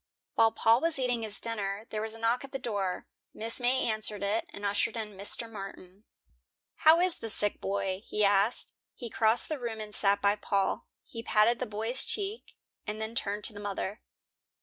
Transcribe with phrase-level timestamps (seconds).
[0.33, 3.05] While Paul was eating his dinner, there was a knock at the door.
[3.35, 3.61] Mrs.
[3.61, 5.47] May answered it, and ushered in Mr.
[5.47, 6.05] Martin.
[6.77, 8.73] "How is the sick boy?" he asked.
[8.95, 10.87] He crossed the room and sat by Paul.
[11.05, 12.55] He patted the boy's cheek,
[12.87, 14.01] and then turned to the mother.